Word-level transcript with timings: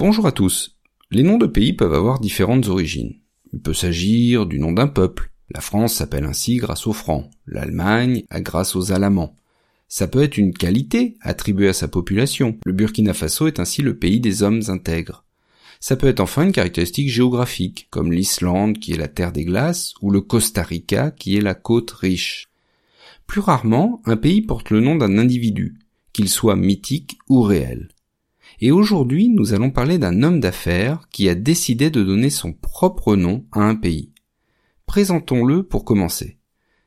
Bonjour 0.00 0.26
à 0.26 0.32
tous. 0.32 0.78
Les 1.10 1.22
noms 1.22 1.36
de 1.36 1.46
pays 1.46 1.74
peuvent 1.74 1.92
avoir 1.92 2.20
différentes 2.20 2.68
origines. 2.68 3.16
Il 3.52 3.60
peut 3.60 3.74
s'agir 3.74 4.46
du 4.46 4.58
nom 4.58 4.72
d'un 4.72 4.86
peuple. 4.86 5.30
La 5.50 5.60
France 5.60 5.92
s'appelle 5.92 6.24
ainsi 6.24 6.56
grâce 6.56 6.86
aux 6.86 6.94
Francs, 6.94 7.28
l'Allemagne 7.46 8.24
grâce 8.36 8.74
aux 8.76 8.92
Alamans. 8.92 9.36
Ça 9.88 10.08
peut 10.08 10.22
être 10.22 10.38
une 10.38 10.54
qualité 10.54 11.18
attribuée 11.20 11.68
à 11.68 11.74
sa 11.74 11.86
population. 11.86 12.56
Le 12.64 12.72
Burkina 12.72 13.12
Faso 13.12 13.46
est 13.46 13.60
ainsi 13.60 13.82
le 13.82 13.98
pays 13.98 14.20
des 14.20 14.42
hommes 14.42 14.62
intègres. 14.68 15.26
Ça 15.80 15.96
peut 15.96 16.08
être 16.08 16.20
enfin 16.20 16.44
une 16.44 16.52
caractéristique 16.52 17.10
géographique, 17.10 17.86
comme 17.90 18.10
l'Islande 18.10 18.78
qui 18.78 18.92
est 18.92 18.96
la 18.96 19.08
terre 19.08 19.32
des 19.32 19.44
glaces, 19.44 19.92
ou 20.00 20.10
le 20.10 20.22
Costa 20.22 20.62
Rica 20.62 21.10
qui 21.10 21.36
est 21.36 21.42
la 21.42 21.54
côte 21.54 21.90
riche. 21.90 22.48
Plus 23.26 23.42
rarement, 23.42 24.00
un 24.06 24.16
pays 24.16 24.40
porte 24.40 24.70
le 24.70 24.80
nom 24.80 24.94
d'un 24.94 25.18
individu, 25.18 25.76
qu'il 26.14 26.30
soit 26.30 26.56
mythique 26.56 27.18
ou 27.28 27.42
réel. 27.42 27.90
Et 28.62 28.70
aujourd'hui, 28.70 29.30
nous 29.30 29.54
allons 29.54 29.70
parler 29.70 29.96
d'un 29.96 30.22
homme 30.22 30.38
d'affaires 30.38 31.08
qui 31.10 31.30
a 31.30 31.34
décidé 31.34 31.88
de 31.88 32.02
donner 32.02 32.28
son 32.28 32.52
propre 32.52 33.16
nom 33.16 33.46
à 33.52 33.60
un 33.60 33.74
pays. 33.74 34.12
Présentons-le 34.84 35.62
pour 35.62 35.86
commencer. 35.86 36.36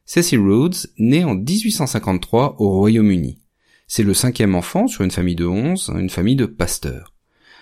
Cecil 0.06 0.40
Rhodes 0.40 0.76
naît 1.00 1.24
en 1.24 1.34
1853 1.34 2.58
au 2.60 2.70
Royaume-Uni. 2.70 3.40
C'est 3.88 4.04
le 4.04 4.14
cinquième 4.14 4.54
enfant 4.54 4.88
sur 4.88 5.04
une 5.04 5.12
famille 5.12 5.36
de 5.36 5.46
onze, 5.46 5.92
une 5.96 6.12
famille 6.12 6.36
de 6.36 6.46
pasteurs. 6.46 7.16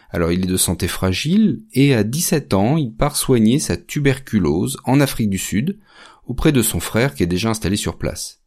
Alors 0.10 0.34
il 0.34 0.44
est 0.44 0.48
de 0.48 0.58
santé 0.58 0.90
fragile 0.90 1.64
et 1.72 1.94
à 1.94 2.04
17 2.04 2.54
ans, 2.54 2.76
il 2.76 2.94
part 2.94 3.16
soigner 3.16 3.60
sa 3.60 3.78
tuberculose 3.78 4.78
en 4.84 5.00
Afrique 5.00 5.30
du 5.30 5.38
Sud 5.38 5.80
auprès 6.26 6.52
de 6.52 6.62
son 6.62 6.82
frère 6.82 7.16
qui 7.16 7.24
est 7.24 7.28
déjà 7.28 7.50
installé 7.50 7.78
sur 7.78 7.98
place. 7.98 8.41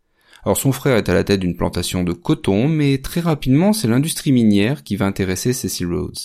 Alors 0.44 0.58
son 0.58 0.72
frère 0.72 0.96
est 0.96 1.08
à 1.08 1.14
la 1.14 1.24
tête 1.24 1.40
d'une 1.40 1.56
plantation 1.56 2.04
de 2.04 2.12
coton, 2.12 2.68
mais 2.68 2.98
très 2.98 3.20
rapidement 3.20 3.72
c'est 3.72 3.88
l'industrie 3.88 4.32
minière 4.32 4.84
qui 4.84 4.96
va 4.96 5.06
intéresser 5.06 5.54
Cecil 5.54 5.86
Rhodes. 5.86 6.18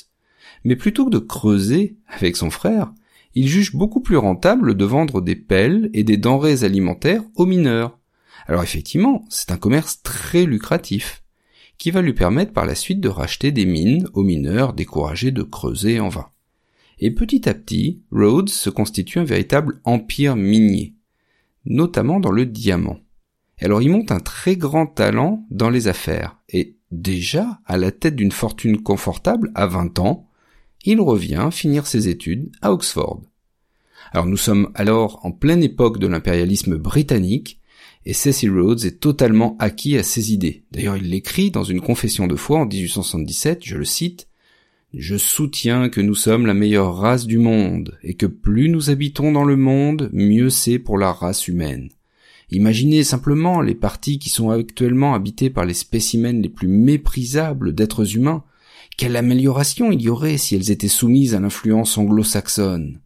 Mais 0.66 0.76
plutôt 0.76 1.06
que 1.06 1.12
de 1.12 1.20
creuser 1.20 1.96
avec 2.08 2.36
son 2.36 2.50
frère, 2.50 2.92
il 3.34 3.48
juge 3.48 3.76
beaucoup 3.76 4.02
plus 4.02 4.18
rentable 4.18 4.76
de 4.76 4.86
vendre 4.86 5.22
des 5.22 5.36
pelles 5.36 5.90
et 5.94 6.04
des 6.04 6.18
denrées 6.18 6.64
alimentaires 6.64 7.24
aux 7.36 7.46
mineurs. 7.46 7.98
Alors 8.48 8.64
effectivement, 8.64 9.24
c'est 9.30 9.52
un 9.52 9.58
commerce 9.58 10.02
très 10.04 10.46
lucratif, 10.46 11.24
qui 11.78 11.92
va 11.92 12.02
lui 12.02 12.14
permettre 12.14 12.52
par 12.52 12.66
la 12.66 12.76
suite 12.76 13.00
de 13.00 13.08
racheter 13.08 13.52
des 13.52 13.66
mines 13.66 14.10
aux 14.14 14.24
mineurs 14.24 14.74
découragés 14.74 15.32
de 15.32 15.44
creuser 15.44 16.00
en 16.02 16.10
vain. 16.10 16.28
Et 17.00 17.12
petit 17.12 17.48
à 17.48 17.54
petit, 17.54 18.02
Rhodes 18.12 18.50
se 18.50 18.70
constitue 18.70 19.20
un 19.20 19.24
véritable 19.24 19.80
empire 19.86 20.36
minier, 20.36 20.94
notamment 21.64 22.20
dans 22.20 22.32
le 22.32 22.46
diamant. 22.46 23.00
Alors 23.62 23.82
il 23.82 23.90
monte 23.90 24.12
un 24.12 24.20
très 24.20 24.56
grand 24.56 24.88
talent 24.88 25.46
dans 25.52 25.70
les 25.70 25.88
affaires, 25.88 26.38
et 26.50 26.78
déjà 26.92 27.60
à 27.66 27.78
la 27.78 27.92
tête 27.92 28.16
d'une 28.16 28.32
fortune 28.32 28.82
confortable 28.82 29.52
à 29.54 29.68
20 29.68 30.00
ans, 30.00 30.30
il 30.86 31.02
revient 31.02 31.50
finir 31.52 31.86
ses 31.86 32.08
études 32.08 32.52
à 32.62 32.72
Oxford. 32.72 33.22
Alors 34.12 34.26
nous 34.26 34.38
sommes 34.38 34.72
alors 34.76 35.20
en 35.24 35.32
pleine 35.32 35.62
époque 35.62 36.00
de 36.00 36.08
l'impérialisme 36.08 36.78
britannique, 36.78 37.60
et 38.06 38.14
Cecil 38.14 38.50
Rhodes 38.50 38.86
est 38.86 39.02
totalement 39.02 39.58
acquis 39.60 39.98
à 39.98 40.04
ses 40.04 40.32
idées. 40.32 40.64
D'ailleurs 40.72 40.96
il 40.96 41.10
l'écrit 41.10 41.52
dans 41.52 41.66
une 41.66 41.82
confession 41.82 42.28
de 42.28 42.38
foi 42.38 42.60
en 42.60 42.66
1877, 42.66 43.60
je 43.66 43.78
le 43.78 43.86
cite, 43.86 44.28
Je 44.94 45.18
soutiens 45.18 45.90
que 45.90 46.02
nous 46.02 46.16
sommes 46.16 46.46
la 46.46 46.54
meilleure 46.54 46.96
race 46.96 47.28
du 47.28 47.38
monde, 47.38 48.00
et 48.04 48.14
que 48.14 48.26
plus 48.26 48.70
nous 48.70 48.90
habitons 48.90 49.34
dans 49.34 49.44
le 49.44 49.58
monde, 49.58 50.10
mieux 50.14 50.50
c'est 50.50 50.80
pour 50.80 50.98
la 50.98 51.12
race 51.12 51.50
humaine. 51.50 51.90
Imaginez 52.52 53.04
simplement 53.04 53.62
les 53.62 53.76
parties 53.76 54.18
qui 54.18 54.30
sont 54.30 54.50
actuellement 54.50 55.14
habitées 55.14 55.50
par 55.50 55.66
les 55.66 55.74
spécimens 55.74 56.42
les 56.42 56.50
plus 56.50 56.68
méprisables 56.68 57.74
d'êtres 57.74 58.16
humains. 58.16 58.44
Quelle 58.98 59.16
amélioration 59.16 59.92
il 59.92 60.02
y 60.02 60.10
aurait 60.10 60.38
si 60.38 60.56
elles 60.56 60.72
étaient 60.72 60.88
soumises 60.88 61.36
à 61.36 61.40
l'influence 61.40 61.98
anglo-saxonne. 61.98 63.02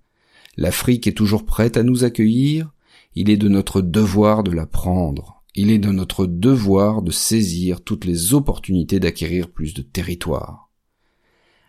L'Afrique 0.56 1.08
est 1.08 1.18
toujours 1.18 1.46
prête 1.46 1.78
à 1.78 1.84
nous 1.84 2.04
accueillir, 2.04 2.72
il 3.16 3.30
est 3.30 3.38
de 3.38 3.50
notre 3.50 3.82
devoir 3.82 4.44
de 4.44 4.52
la 4.52 4.66
prendre, 4.66 5.44
il 5.56 5.72
est 5.72 5.80
de 5.80 5.92
notre 5.92 6.26
devoir 6.26 7.02
de 7.02 7.12
saisir 7.12 7.82
toutes 7.82 8.06
les 8.06 8.34
opportunités 8.34 9.00
d'acquérir 9.00 9.50
plus 9.50 9.74
de 9.74 9.82
territoire. 9.82 10.70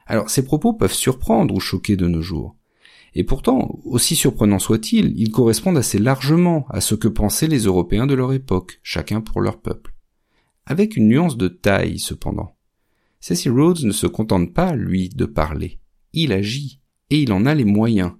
Alors 0.06 0.30
ces 0.30 0.44
propos 0.44 0.74
peuvent 0.74 0.94
surprendre 0.94 1.54
ou 1.54 1.60
choquer 1.60 1.96
de 1.96 2.06
nos 2.06 2.22
jours. 2.22 2.56
Et 3.14 3.24
pourtant, 3.24 3.78
aussi 3.84 4.16
surprenant 4.16 4.58
soit-il, 4.58 5.12
ils 5.16 5.30
correspondent 5.30 5.78
assez 5.78 5.98
largement 5.98 6.66
à 6.70 6.80
ce 6.80 6.94
que 6.94 7.08
pensaient 7.08 7.46
les 7.46 7.64
Européens 7.64 8.06
de 8.06 8.14
leur 8.14 8.32
époque, 8.32 8.80
chacun 8.82 9.20
pour 9.20 9.40
leur 9.40 9.60
peuple. 9.60 9.94
Avec 10.66 10.96
une 10.96 11.08
nuance 11.08 11.36
de 11.36 11.48
taille, 11.48 11.98
cependant. 11.98 12.56
Cecil 13.20 13.52
Rhodes 13.52 13.84
ne 13.84 13.92
se 13.92 14.06
contente 14.06 14.52
pas, 14.52 14.74
lui, 14.74 15.10
de 15.10 15.26
parler. 15.26 15.78
Il 16.12 16.32
agit, 16.32 16.80
et 17.10 17.22
il 17.22 17.32
en 17.32 17.46
a 17.46 17.54
les 17.54 17.64
moyens. 17.64 18.12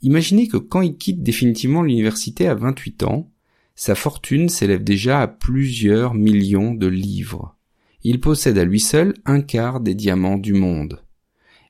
Imaginez 0.00 0.48
que 0.48 0.56
quand 0.56 0.80
il 0.80 0.96
quitte 0.96 1.22
définitivement 1.22 1.82
l'université 1.82 2.48
à 2.48 2.54
28 2.54 3.02
ans, 3.04 3.30
sa 3.74 3.94
fortune 3.94 4.48
s'élève 4.48 4.84
déjà 4.84 5.20
à 5.20 5.28
plusieurs 5.28 6.14
millions 6.14 6.74
de 6.74 6.86
livres. 6.86 7.56
Il 8.02 8.20
possède 8.20 8.58
à 8.58 8.64
lui 8.64 8.80
seul 8.80 9.14
un 9.24 9.40
quart 9.40 9.80
des 9.80 9.94
diamants 9.94 10.38
du 10.38 10.52
monde 10.52 11.04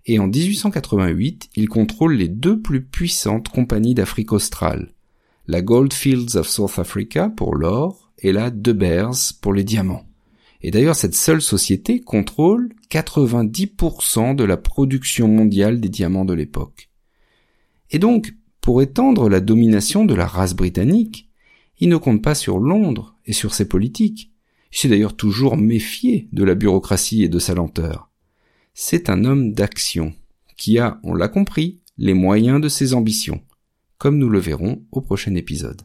et 0.06 0.18
en 0.18 0.26
1888, 0.26 1.50
il 1.56 1.68
contrôle 1.68 2.14
les 2.14 2.28
deux 2.28 2.60
plus 2.60 2.84
puissantes 2.84 3.48
compagnies 3.48 3.94
d'Afrique 3.94 4.32
australe, 4.32 4.92
la 5.46 5.62
Goldfields 5.62 6.36
of 6.36 6.48
South 6.48 6.78
Africa 6.78 7.30
pour 7.30 7.54
l'or 7.54 8.12
et 8.18 8.32
la 8.32 8.50
De 8.50 8.72
Beers 8.72 9.32
pour 9.40 9.54
les 9.54 9.64
diamants. 9.64 10.06
Et 10.60 10.70
d'ailleurs, 10.70 10.96
cette 10.96 11.14
seule 11.14 11.42
société 11.42 12.00
contrôle 12.00 12.72
90% 12.90 14.34
de 14.34 14.44
la 14.44 14.56
production 14.56 15.28
mondiale 15.28 15.80
des 15.80 15.88
diamants 15.88 16.24
de 16.24 16.34
l'époque. 16.34 16.90
Et 17.90 17.98
donc, 17.98 18.34
pour 18.60 18.80
étendre 18.80 19.28
la 19.28 19.40
domination 19.40 20.04
de 20.04 20.14
la 20.14 20.26
race 20.26 20.54
britannique, 20.54 21.28
il 21.78 21.88
ne 21.88 21.96
compte 21.96 22.22
pas 22.22 22.34
sur 22.34 22.58
Londres 22.58 23.16
et 23.26 23.32
sur 23.32 23.54
ses 23.54 23.68
politiques. 23.68 24.32
Il 24.72 24.78
s'est 24.78 24.88
d'ailleurs 24.88 25.16
toujours 25.16 25.56
méfié 25.56 26.28
de 26.32 26.44
la 26.44 26.54
bureaucratie 26.54 27.24
et 27.24 27.28
de 27.28 27.38
sa 27.38 27.54
lenteur 27.54 28.10
c'est 28.74 29.08
un 29.08 29.24
homme 29.24 29.52
d'action, 29.52 30.12
qui 30.56 30.78
a, 30.78 31.00
on 31.04 31.14
l'a 31.14 31.28
compris, 31.28 31.80
les 31.96 32.14
moyens 32.14 32.60
de 32.60 32.68
ses 32.68 32.92
ambitions, 32.92 33.40
comme 33.98 34.18
nous 34.18 34.28
le 34.28 34.40
verrons 34.40 34.84
au 34.90 35.00
prochain 35.00 35.34
épisode. 35.36 35.82